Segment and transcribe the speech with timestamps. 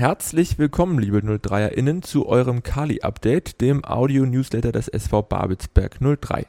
[0.00, 6.46] Herzlich willkommen, liebe 03erInnen, zu eurem Kali-Update, dem Audio-Newsletter des SV Babelsberg 03.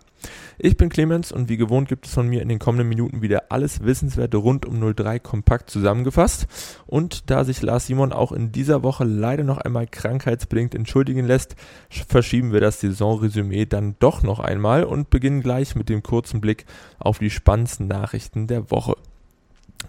[0.58, 3.52] Ich bin Clemens und wie gewohnt gibt es von mir in den kommenden Minuten wieder
[3.52, 6.48] alles Wissenswerte rund um 03 kompakt zusammengefasst.
[6.88, 11.58] Und da sich Lars Simon auch in dieser Woche leider noch einmal krankheitsbedingt entschuldigen lässt,
[11.90, 16.64] verschieben wir das Saisonresümee dann doch noch einmal und beginnen gleich mit dem kurzen Blick
[17.00, 18.96] auf die spannendsten Nachrichten der Woche.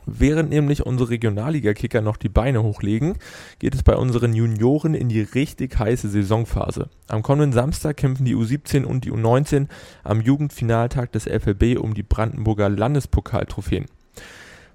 [0.06, 3.14] Während nämlich unsere Regionalliga-Kicker noch die Beine hochlegen,
[3.58, 6.88] geht es bei unseren Junioren in die richtig heiße Saisonphase.
[7.08, 9.68] Am kommenden Samstag kämpfen die U17 und die U19
[10.04, 13.86] am Jugendfinaltag des FLB um die Brandenburger Landespokaltrophäen.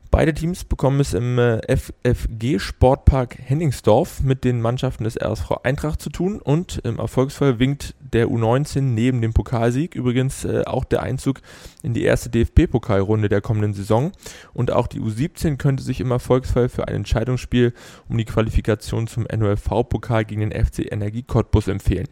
[0.09, 6.01] Beide Teams bekommen es im äh, FFG Sportpark Henningsdorf mit den Mannschaften des RSV Eintracht
[6.01, 11.03] zu tun und im Erfolgsfall winkt der U19 neben dem Pokalsieg übrigens äh, auch der
[11.03, 11.41] Einzug
[11.83, 14.11] in die erste DFB-Pokalrunde der kommenden Saison
[14.53, 17.73] und auch die U17 könnte sich im Erfolgsfall für ein Entscheidungsspiel
[18.07, 22.07] um die Qualifikation zum NOLV-Pokal gegen den FC Energie Cottbus empfehlen.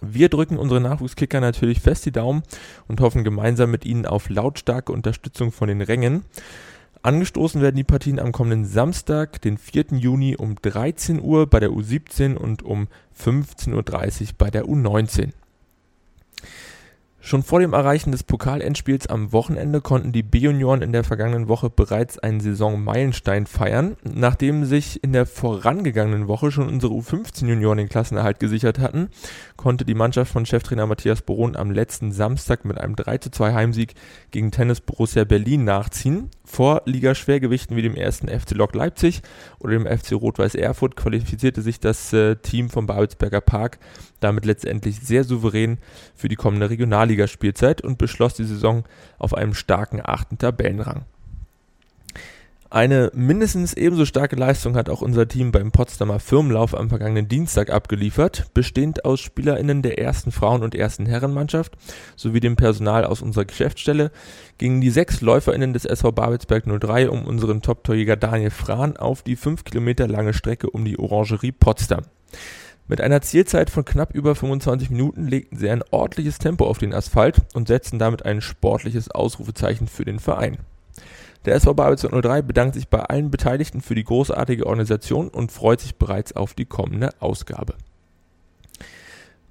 [0.00, 2.42] Wir drücken unsere Nachwuchskicker natürlich fest die Daumen
[2.86, 6.24] und hoffen gemeinsam mit ihnen auf lautstarke Unterstützung von den Rängen.
[7.02, 9.86] Angestoßen werden die Partien am kommenden Samstag, den 4.
[9.92, 15.32] Juni um 13 Uhr bei der U17 und um 15.30 Uhr bei der U19.
[17.22, 21.68] Schon vor dem Erreichen des Pokalendspiels am Wochenende konnten die B-Junioren in der vergangenen Woche
[21.68, 23.96] bereits einen Saisonmeilenstein feiern.
[24.02, 29.10] Nachdem sich in der vorangegangenen Woche schon unsere U15-Junioren den Klassenerhalt gesichert hatten,
[29.56, 33.94] konnte die Mannschaft von Cheftrainer Matthias Boron am letzten Samstag mit einem 3:2 Heimsieg
[34.30, 36.30] gegen Tennis Borussia Berlin nachziehen.
[36.44, 39.20] Vor Ligaschwergewichten wie dem ersten FC Lok Leipzig
[39.58, 43.78] oder dem FC Rot-Weiß Erfurt qualifizierte sich das äh, Team vom Babelsberger Park
[44.20, 45.78] damit letztendlich sehr souverän
[46.14, 46.68] für die kommende
[47.10, 48.84] Regionalligaspielzeit und beschloss die Saison
[49.18, 51.04] auf einem starken achten Tabellenrang.
[52.72, 57.68] Eine mindestens ebenso starke Leistung hat auch unser Team beim Potsdamer Firmenlauf am vergangenen Dienstag
[57.68, 61.72] abgeliefert, bestehend aus SpielerInnen der ersten Frauen- und ersten Herrenmannschaft
[62.14, 64.12] sowie dem Personal aus unserer Geschäftsstelle
[64.58, 69.34] gingen die sechs LäuferInnen des SV Babelsberg 03 um unseren Top-Torjäger Daniel Frahn auf die
[69.34, 72.04] fünf Kilometer lange Strecke um die Orangerie Potsdam.
[72.90, 76.92] Mit einer Zielzeit von knapp über 25 Minuten legten sie ein ordentliches Tempo auf den
[76.92, 80.58] Asphalt und setzten damit ein sportliches Ausrufezeichen für den Verein.
[81.44, 85.80] Der SV Babelsberg 03 bedankt sich bei allen Beteiligten für die großartige Organisation und freut
[85.80, 87.74] sich bereits auf die kommende Ausgabe.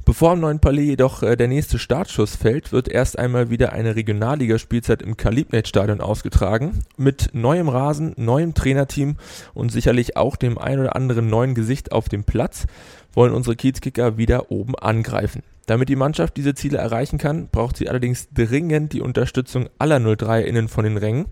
[0.09, 3.95] Bevor am neuen Palais jedoch äh, der nächste Startschuss fällt, wird erst einmal wieder eine
[3.95, 6.79] Regionalligaspielzeit im Kalibnet-Stadion ausgetragen.
[6.97, 9.17] Mit neuem Rasen, neuem Trainerteam
[9.53, 12.65] und sicherlich auch dem ein oder anderen neuen Gesicht auf dem Platz
[13.13, 15.43] wollen unsere Kiezkicker wieder oben angreifen.
[15.67, 20.69] Damit die Mannschaft diese Ziele erreichen kann, braucht sie allerdings dringend die Unterstützung aller 03-Innen
[20.69, 21.27] von den Rängen.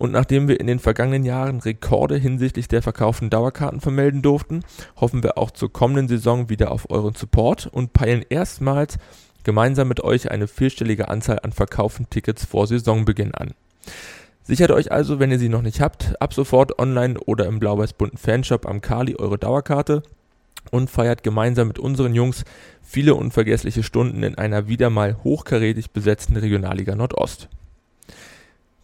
[0.00, 4.64] Und nachdem wir in den vergangenen Jahren Rekorde hinsichtlich der verkauften Dauerkarten vermelden durften,
[4.96, 8.96] hoffen wir auch zur kommenden Saison wieder auf euren Support und peilen erstmals
[9.44, 13.50] gemeinsam mit euch eine vierstellige Anzahl an verkauften Tickets vor Saisonbeginn an.
[14.42, 18.16] Sichert euch also, wenn ihr sie noch nicht habt, ab sofort online oder im blau-weiß-bunten
[18.16, 20.02] Fanshop am Kali eure Dauerkarte
[20.70, 22.44] und feiert gemeinsam mit unseren Jungs
[22.80, 27.50] viele unvergessliche Stunden in einer wieder mal hochkarätig besetzten Regionalliga Nordost.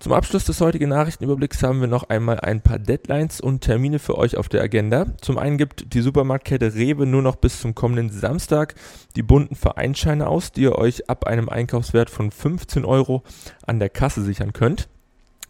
[0.07, 4.17] Zum Abschluss des heutigen Nachrichtenüberblicks haben wir noch einmal ein paar Deadlines und Termine für
[4.17, 5.07] euch auf der Agenda.
[5.21, 8.77] Zum einen gibt die Supermarktkette Rewe nur noch bis zum kommenden Samstag
[9.17, 13.25] die bunten Vereinsscheine aus, die ihr euch ab einem Einkaufswert von 15 Euro
[13.67, 14.89] an der Kasse sichern könnt.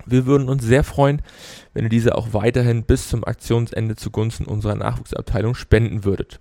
[0.07, 1.21] Wir würden uns sehr freuen,
[1.75, 6.41] wenn ihr diese auch weiterhin bis zum Aktionsende zugunsten unserer Nachwuchsabteilung spenden würdet.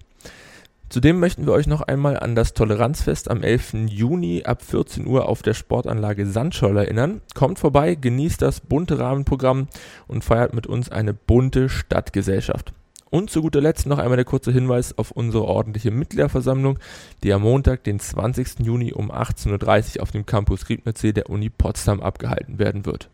[0.88, 3.90] Zudem möchten wir euch noch einmal an das Toleranzfest am 11.
[3.90, 7.22] Juni ab 14 Uhr auf der Sportanlage Sandscholl erinnern.
[7.34, 9.68] Kommt vorbei, genießt das bunte Rahmenprogramm
[10.08, 12.72] und feiert mit uns eine bunte Stadtgesellschaft.
[13.10, 16.80] Und zu guter Letzt noch einmal der kurze Hinweis auf unsere ordentliche Mitgliederversammlung,
[17.24, 18.60] die am Montag, den 20.
[18.60, 23.10] Juni um 18.30 Uhr auf dem Campus Griebnitzsee der Uni Potsdam abgehalten werden wird.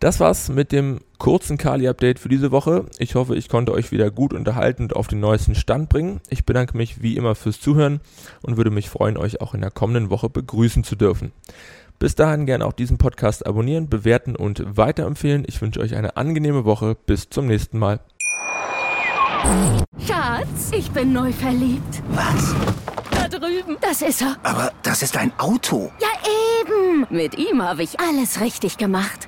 [0.00, 2.86] Das war's mit dem kurzen Kali-Update für diese Woche.
[2.98, 6.20] Ich hoffe, ich konnte euch wieder gut unterhalten und auf den neuesten Stand bringen.
[6.28, 8.00] Ich bedanke mich wie immer fürs Zuhören
[8.42, 11.32] und würde mich freuen, euch auch in der kommenden Woche begrüßen zu dürfen.
[11.98, 15.44] Bis dahin gerne auch diesen Podcast abonnieren, bewerten und weiterempfehlen.
[15.48, 16.96] Ich wünsche euch eine angenehme Woche.
[17.06, 17.98] Bis zum nächsten Mal.
[20.06, 22.02] Schatz, ich bin neu verliebt.
[22.10, 22.54] Was?
[23.10, 23.76] Da drüben.
[23.80, 24.36] Das ist er.
[24.44, 25.90] Aber das ist ein Auto.
[26.00, 26.08] Ja,
[26.60, 27.06] eben.
[27.10, 29.27] Mit ihm habe ich alles richtig gemacht.